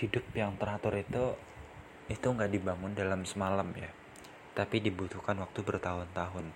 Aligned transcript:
hidup 0.00 0.24
yang 0.32 0.56
teratur 0.56 0.96
itu 0.96 1.36
itu 2.08 2.24
nggak 2.24 2.50
dibangun 2.50 2.96
dalam 2.96 3.28
semalam 3.28 3.68
ya. 3.76 3.92
Tapi 4.56 4.80
dibutuhkan 4.80 5.36
waktu 5.38 5.60
bertahun-tahun. 5.60 6.50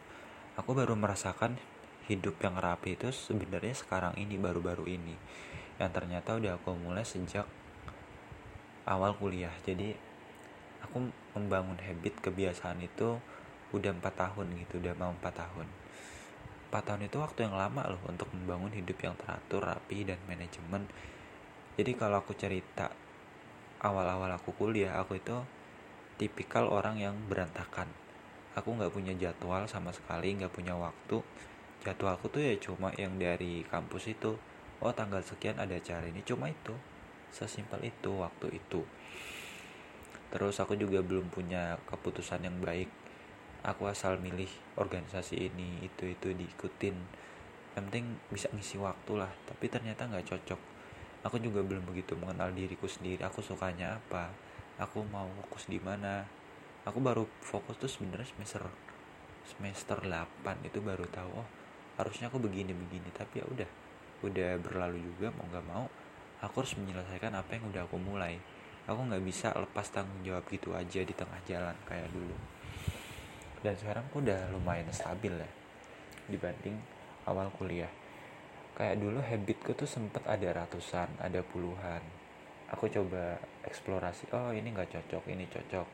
Aku 0.56 0.72
baru 0.72 0.96
merasakan 0.96 1.61
hidup 2.09 2.41
yang 2.41 2.57
rapi 2.57 2.96
itu 2.96 3.12
sebenarnya 3.12 3.77
sekarang 3.77 4.17
ini 4.17 4.41
baru-baru 4.41 4.88
ini. 4.88 5.15
Yang 5.77 5.91
ternyata 6.01 6.41
udah 6.41 6.57
aku 6.57 6.72
mulai 6.75 7.04
sejak 7.04 7.45
awal 8.88 9.12
kuliah. 9.20 9.52
Jadi 9.62 9.95
aku 10.82 11.12
membangun 11.36 11.76
habit 11.79 12.24
kebiasaan 12.24 12.80
itu 12.80 13.20
udah 13.74 13.90
empat 13.90 14.14
tahun 14.14 14.56
gitu 14.64 14.80
udah 14.80 14.95
mau 14.96 15.12
empat 15.12 15.34
tahun. 15.36 15.68
Empat 16.70 16.82
tahun 16.90 17.02
itu 17.06 17.16
waktu 17.20 17.46
yang 17.46 17.54
lama 17.54 17.86
loh 17.86 18.02
untuk 18.08 18.26
membangun 18.34 18.72
hidup 18.74 18.98
yang 19.04 19.14
teratur 19.14 19.62
rapi 19.68 20.02
dan 20.02 20.18
manajemen. 20.26 20.88
Jadi 21.74 21.92
kalau 21.98 22.22
aku 22.22 22.34
cerita 22.38 23.04
awal-awal 23.84 24.32
aku 24.32 24.56
kuliah 24.56 24.96
aku 24.96 25.20
itu 25.20 25.36
tipikal 26.16 26.72
orang 26.72 26.96
yang 26.96 27.12
berantakan. 27.29 27.93
Aku 28.57 28.72
nggak 28.72 28.96
punya 28.96 29.12
jadwal 29.12 29.68
sama 29.68 29.93
sekali 29.93 30.32
nggak 30.40 30.48
punya 30.57 30.72
waktu. 30.72 31.20
Jadwalku 31.84 32.33
tuh 32.33 32.41
ya 32.41 32.56
cuma 32.56 32.97
yang 32.97 33.20
dari 33.20 33.60
kampus 33.69 34.08
itu. 34.08 34.41
Oh 34.80 34.92
tanggal 34.97 35.20
sekian 35.20 35.60
ada 35.60 35.77
acara 35.77 36.08
ini 36.08 36.24
cuma 36.24 36.48
itu. 36.48 36.72
Sesimpel 37.28 37.84
itu 37.84 38.08
waktu 38.16 38.56
itu. 38.56 38.88
Terus 40.32 40.56
aku 40.64 40.80
juga 40.80 41.05
belum 41.05 41.28
punya 41.28 41.77
keputusan 41.84 42.41
yang 42.41 42.56
baik. 42.64 42.88
Aku 43.69 43.84
asal 43.84 44.16
milih 44.16 44.48
organisasi 44.80 45.44
ini 45.52 45.84
itu 45.84 46.08
itu 46.08 46.32
diikutin. 46.32 46.96
Yang 47.74 47.84
penting 47.91 48.06
bisa 48.32 48.48
ngisi 48.55 48.80
waktu 48.80 49.12
lah 49.19 49.32
tapi 49.44 49.69
ternyata 49.69 50.08
nggak 50.08 50.24
cocok 50.30 50.74
aku 51.25 51.41
juga 51.41 51.64
belum 51.64 51.89
begitu 51.89 52.14
mengenal 52.14 52.53
diriku 52.53 52.84
sendiri. 52.87 53.25
Aku 53.25 53.41
sukanya 53.41 53.98
apa? 53.98 54.31
Aku 54.78 55.03
mau 55.09 55.27
fokus 55.42 55.66
di 55.66 55.81
mana? 55.81 56.28
Aku 56.84 57.00
baru 57.00 57.25
fokus 57.41 57.81
tuh 57.81 57.89
sebenarnya 57.89 58.28
semester 58.28 58.62
semester 59.44 59.98
8 60.05 60.69
itu 60.69 60.81
baru 60.81 61.05
tahu 61.08 61.28
oh 61.36 61.48
harusnya 62.00 62.33
aku 62.33 62.41
begini 62.41 62.72
begini 62.72 63.12
tapi 63.12 63.44
ya 63.44 63.47
udah 63.47 63.70
udah 64.25 64.56
berlalu 64.56 65.05
juga 65.05 65.28
mau 65.36 65.44
nggak 65.53 65.66
mau 65.69 65.84
aku 66.41 66.64
harus 66.64 66.75
menyelesaikan 66.81 67.33
apa 67.33 67.56
yang 67.56 67.64
udah 67.72 67.83
aku 67.88 67.97
mulai. 67.97 68.36
Aku 68.84 69.00
nggak 69.00 69.25
bisa 69.25 69.48
lepas 69.56 69.88
tanggung 69.88 70.20
jawab 70.20 70.44
gitu 70.53 70.77
aja 70.77 71.00
di 71.00 71.14
tengah 71.16 71.41
jalan 71.48 71.72
kayak 71.88 72.05
dulu. 72.12 72.36
Dan 73.64 73.72
sekarang 73.81 74.05
aku 74.12 74.20
udah 74.20 74.53
lumayan 74.53 74.84
stabil 74.92 75.33
ya 75.33 75.50
dibanding 76.28 76.77
awal 77.25 77.48
kuliah 77.56 77.88
kayak 78.75 78.98
dulu 78.98 79.22
habitku 79.22 79.70
tuh 79.78 79.86
sempet 79.86 80.27
ada 80.27 80.50
ratusan 80.50 81.06
ada 81.22 81.41
puluhan. 81.47 82.03
Aku 82.75 82.91
coba 82.91 83.39
eksplorasi 83.62 84.34
oh 84.34 84.50
ini 84.50 84.75
nggak 84.75 84.91
cocok 84.91 85.31
ini 85.31 85.47
cocok. 85.47 85.89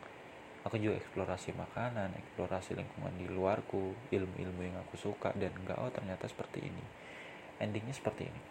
Aku 0.69 0.77
juga 0.77 1.01
eksplorasi 1.01 1.57
makanan 1.57 2.17
eksplorasi 2.17 2.77
lingkungan 2.77 3.17
di 3.21 3.29
luarku 3.29 3.97
ilmu-ilmu 4.13 4.61
yang 4.65 4.77
aku 4.81 4.97
suka 4.97 5.33
dan 5.37 5.53
enggak 5.57 5.77
oh 5.77 5.93
ternyata 5.93 6.25
seperti 6.25 6.65
ini. 6.65 6.85
Endingnya 7.61 7.93
seperti 7.93 8.29
ini. 8.29 8.43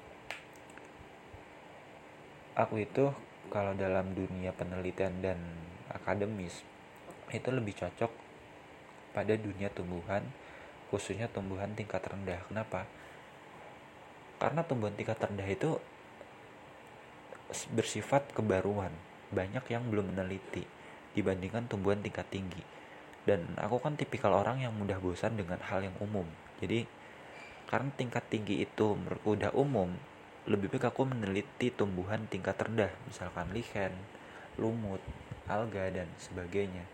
Aku 2.53 2.77
itu 2.77 3.09
kalau 3.49 3.73
dalam 3.73 4.14
dunia 4.14 4.53
penelitian 4.53 5.25
dan 5.25 5.39
akademis 5.89 6.61
itu 7.33 7.49
lebih 7.49 7.73
cocok 7.77 8.14
pada 9.14 9.33
dunia 9.33 9.73
tumbuhan 9.73 10.21
khususnya 10.93 11.30
tumbuhan 11.30 11.73
tingkat 11.73 12.02
rendah. 12.05 12.41
Kenapa 12.45 12.86
karena 14.39 14.63
tumbuhan 14.63 14.95
tingkat 14.95 15.19
rendah 15.19 15.45
itu 15.45 15.77
bersifat 17.75 18.31
kebaruan. 18.31 18.95
Banyak 19.29 19.67
yang 19.69 19.85
belum 19.91 20.15
meneliti 20.15 20.65
dibandingkan 21.13 21.67
tumbuhan 21.67 21.99
tingkat 21.99 22.25
tinggi. 22.31 22.63
Dan 23.27 23.59
aku 23.59 23.77
kan 23.83 23.99
tipikal 23.99 24.33
orang 24.33 24.63
yang 24.63 24.73
mudah 24.73 24.97
bosan 24.97 25.36
dengan 25.36 25.59
hal 25.61 25.83
yang 25.83 25.93
umum. 25.99 26.25
Jadi 26.64 26.87
karena 27.69 27.91
tingkat 27.93 28.25
tinggi 28.31 28.65
itu 28.65 28.97
udah 29.27 29.53
umum 29.53 29.93
lebih 30.49 30.73
baik 30.73 30.89
aku 30.89 31.05
meneliti 31.05 31.69
tumbuhan 31.69 32.25
tingkat 32.25 32.58
rendah. 32.58 32.89
Misalkan 33.05 33.53
lichen 33.53 33.93
lumut 34.58 35.03
alga 35.45 35.91
dan 35.93 36.09
sebagainya. 36.17 36.87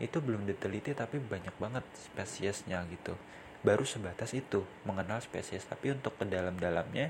Itu 0.00 0.22
belum 0.22 0.48
diteliti 0.48 0.94
tapi 0.94 1.18
banyak 1.18 1.52
banget 1.58 1.84
spesiesnya 1.98 2.86
gitu 2.88 3.18
baru 3.64 3.82
sebatas 3.88 4.36
itu 4.36 4.62
mengenal 4.84 5.18
spesies. 5.24 5.64
Tapi 5.64 5.96
untuk 5.96 6.14
ke 6.20 6.28
dalam-dalamnya 6.28 7.08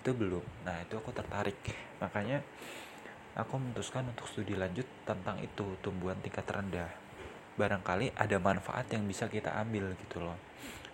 itu 0.00 0.10
belum. 0.14 0.42
Nah 0.62 0.80
itu 0.86 0.94
aku 0.94 1.10
tertarik. 1.10 1.58
Makanya 1.98 2.40
aku 3.34 3.58
memutuskan 3.58 4.06
untuk 4.06 4.30
studi 4.30 4.54
lanjut 4.54 4.86
tentang 5.02 5.42
itu 5.42 5.66
tumbuhan 5.82 6.16
tingkat 6.22 6.46
rendah. 6.46 6.88
Barangkali 7.58 8.14
ada 8.14 8.38
manfaat 8.38 8.86
yang 8.94 9.02
bisa 9.04 9.26
kita 9.26 9.52
ambil 9.58 9.92
gitu 9.98 10.22
loh. 10.22 10.38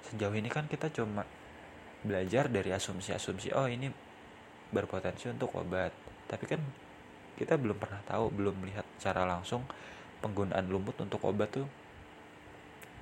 Sejauh 0.09 0.33
ini 0.33 0.49
kan 0.49 0.65
kita 0.67 0.89
cuma 0.91 1.29
belajar 2.03 2.51
dari 2.51 2.75
asumsi-asumsi 2.75 3.55
oh 3.55 3.69
ini 3.69 3.93
berpotensi 4.73 5.29
untuk 5.29 5.53
obat. 5.61 5.93
Tapi 6.27 6.45
kan 6.49 6.61
kita 7.37 7.61
belum 7.61 7.77
pernah 7.77 8.01
tahu 8.09 8.33
belum 8.33 8.65
melihat 8.65 8.89
cara 8.97 9.29
langsung 9.29 9.69
penggunaan 10.25 10.71
lumut 10.71 10.95
untuk 11.03 11.19
obat 11.27 11.51
tuh 11.51 11.67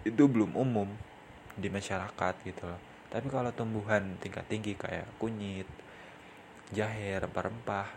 itu 0.00 0.24
belum 0.24 0.56
umum 0.56 0.88
di 1.56 1.68
masyarakat 1.70 2.34
gitu 2.46 2.66
loh. 2.68 2.80
Tapi 3.10 3.26
kalau 3.26 3.50
tumbuhan 3.50 4.18
tingkat 4.22 4.46
tinggi 4.46 4.78
kayak 4.78 5.06
kunyit 5.18 5.66
jahe 6.70 7.18
rempah-rempah 7.18 7.88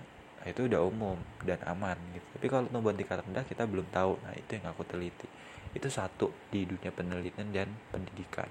nah 0.43 0.51
itu 0.51 0.67
udah 0.67 0.83
umum 0.83 1.15
dan 1.45 1.61
aman 1.63 1.95
gitu. 2.11 2.27
Tapi 2.35 2.47
kalau 2.51 2.65
tumbuhan 2.67 2.97
tingkat 2.99 3.23
rendah 3.23 3.45
kita 3.47 3.63
belum 3.63 3.87
tahu. 3.93 4.19
Nah 4.25 4.33
itu 4.35 4.59
yang 4.59 4.67
aku 4.73 4.83
teliti. 4.83 5.29
Itu 5.71 5.87
satu 5.87 6.33
di 6.51 6.67
dunia 6.67 6.91
penelitian 6.91 7.49
dan 7.55 7.69
pendidikan. 7.93 8.49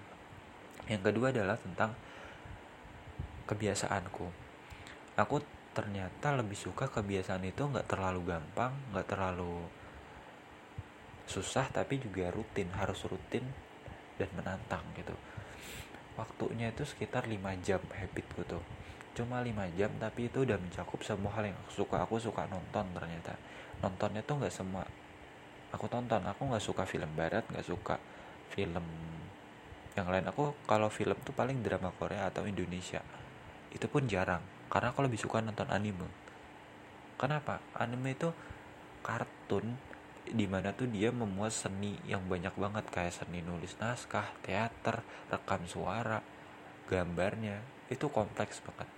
Yang 0.88 1.12
kedua 1.12 1.30
adalah 1.34 1.60
tentang 1.60 1.92
kebiasaanku. 3.44 4.26
Aku 5.20 5.44
ternyata 5.72 6.36
lebih 6.36 6.56
suka 6.56 6.88
kebiasaan 6.92 7.48
itu 7.48 7.64
nggak 7.64 7.88
terlalu 7.88 8.28
gampang 8.28 8.76
nggak 8.92 9.08
terlalu 9.08 9.64
susah 11.24 11.64
tapi 11.72 11.96
juga 11.96 12.28
rutin 12.28 12.68
harus 12.76 13.00
rutin 13.08 13.40
dan 14.22 14.30
menantang 14.38 14.86
gitu. 14.94 15.14
Waktunya 16.14 16.70
itu 16.70 16.86
sekitar 16.86 17.26
5 17.26 17.42
jam 17.66 17.82
habitku 17.90 18.46
tuh. 18.46 18.62
Cuma 19.18 19.42
5 19.42 19.50
jam 19.74 19.90
tapi 19.98 20.30
itu 20.30 20.46
udah 20.46 20.56
mencakup 20.56 21.02
semua 21.02 21.34
hal 21.34 21.50
yang 21.50 21.58
aku 21.66 21.82
suka. 21.82 22.06
Aku 22.06 22.22
suka 22.22 22.46
nonton 22.46 22.86
ternyata. 22.94 23.34
Nontonnya 23.82 24.22
tuh 24.22 24.38
nggak 24.38 24.54
semua. 24.54 24.86
Aku 25.74 25.88
tonton 25.88 26.22
aku 26.22 26.46
nggak 26.46 26.62
suka 26.62 26.84
film 26.84 27.08
barat 27.16 27.42
nggak 27.48 27.66
suka 27.66 27.96
film 28.52 28.84
yang 29.98 30.08
lain. 30.08 30.28
Aku 30.30 30.54
kalau 30.68 30.92
film 30.92 31.16
tuh 31.26 31.34
paling 31.34 31.64
drama 31.64 31.90
Korea 31.96 32.28
atau 32.30 32.46
Indonesia. 32.46 33.00
Itu 33.72 33.88
pun 33.88 34.06
jarang 34.06 34.44
karena 34.68 34.92
aku 34.92 35.04
lebih 35.04 35.20
suka 35.20 35.40
nonton 35.40 35.68
anime. 35.72 36.08
Kenapa? 37.16 37.60
Anime 37.76 38.16
itu 38.16 38.28
kartun 39.04 39.76
di 40.28 40.46
mana 40.46 40.70
tuh 40.70 40.86
dia 40.86 41.10
memuat 41.10 41.50
seni 41.50 41.98
yang 42.06 42.22
banyak 42.30 42.54
banget 42.54 42.84
kayak 42.94 43.14
seni 43.14 43.42
nulis 43.42 43.74
naskah, 43.82 44.30
teater, 44.46 45.02
rekam 45.28 45.66
suara, 45.66 46.22
gambarnya. 46.86 47.58
Itu 47.90 48.08
kompleks 48.08 48.62
banget. 48.62 48.88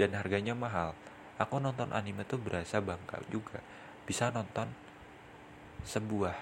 Dan 0.00 0.16
harganya 0.16 0.56
mahal. 0.56 0.96
Aku 1.36 1.60
nonton 1.60 1.92
anime 1.92 2.24
tuh 2.24 2.40
berasa 2.40 2.80
bangga 2.80 3.20
juga. 3.28 3.60
Bisa 4.08 4.32
nonton 4.32 4.72
sebuah 5.84 6.34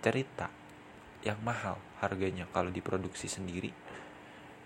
cerita 0.00 0.48
yang 1.22 1.38
mahal 1.44 1.78
harganya 2.00 2.48
kalau 2.50 2.72
diproduksi 2.72 3.28
sendiri. 3.28 3.70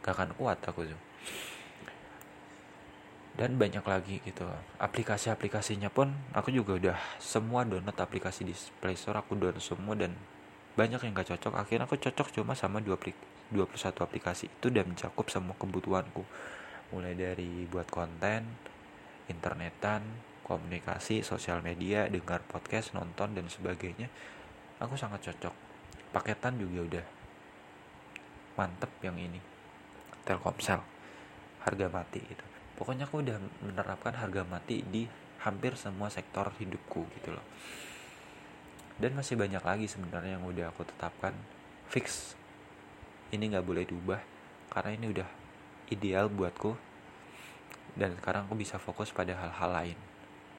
Gak 0.00 0.14
akan 0.14 0.30
kuat 0.38 0.62
aku 0.62 0.86
tuh 0.86 1.00
dan 3.36 3.60
banyak 3.60 3.84
lagi 3.84 4.24
gitu. 4.24 4.48
Aplikasi-aplikasinya 4.80 5.92
pun 5.92 6.08
aku 6.32 6.48
juga 6.48 6.72
udah 6.80 6.98
semua 7.20 7.68
download 7.68 7.92
aplikasi 7.92 8.48
di 8.48 8.56
Play 8.80 8.96
Store 8.96 9.20
aku 9.20 9.36
download 9.36 9.60
semua 9.60 9.92
dan 9.92 10.16
banyak 10.72 11.04
yang 11.04 11.12
gak 11.12 11.36
cocok. 11.36 11.52
Akhirnya 11.60 11.84
aku 11.84 12.00
cocok 12.00 12.32
cuma 12.32 12.56
sama 12.56 12.80
21 12.80 13.12
aplikasi. 13.76 14.48
Itu 14.48 14.72
udah 14.72 14.84
mencakup 14.88 15.28
semua 15.28 15.52
kebutuhanku. 15.60 16.24
Mulai 16.96 17.12
dari 17.12 17.68
buat 17.68 17.88
konten 17.92 18.48
internetan 19.28 20.00
komunikasi 20.46 21.20
sosial 21.20 21.60
media 21.60 22.08
dengar 22.08 22.40
podcast 22.48 22.96
nonton 22.96 23.36
dan 23.36 23.46
sebagainya. 23.52 24.08
Aku 24.80 24.96
sangat 24.96 25.20
cocok. 25.28 25.52
Paketan 26.12 26.56
juga 26.56 26.80
udah 26.88 27.06
mantep 28.56 28.92
yang 29.04 29.20
ini. 29.20 29.40
Telkomsel. 30.24 30.80
Harga 31.66 31.86
mati 31.92 32.22
gitu 32.22 32.55
pokoknya 32.76 33.08
aku 33.08 33.24
udah 33.24 33.40
menerapkan 33.64 34.14
harga 34.14 34.44
mati 34.44 34.84
di 34.84 35.08
hampir 35.42 35.74
semua 35.76 36.12
sektor 36.12 36.52
hidupku 36.56 37.08
gitu 37.20 37.32
loh. 37.34 37.44
Dan 38.96 39.12
masih 39.12 39.36
banyak 39.36 39.60
lagi 39.60 39.86
sebenarnya 39.88 40.40
yang 40.40 40.44
udah 40.48 40.72
aku 40.72 40.88
tetapkan. 40.88 41.36
Fix. 41.92 42.34
Ini 43.30 43.52
nggak 43.52 43.66
boleh 43.66 43.84
diubah 43.84 44.20
karena 44.72 44.90
ini 44.96 45.06
udah 45.12 45.28
ideal 45.92 46.32
buatku. 46.32 46.72
Dan 47.96 48.16
sekarang 48.20 48.48
aku 48.48 48.56
bisa 48.56 48.76
fokus 48.76 49.12
pada 49.12 49.32
hal-hal 49.36 49.70
lain 49.72 49.98